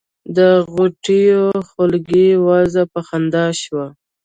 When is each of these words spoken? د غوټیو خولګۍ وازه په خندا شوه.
د 0.37 0.39
غوټیو 0.71 1.43
خولګۍ 1.69 2.29
وازه 2.47 2.81
په 2.91 2.99
خندا 3.07 3.45
شوه. 3.61 3.85